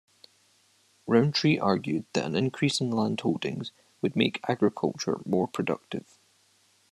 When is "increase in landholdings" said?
2.35-3.69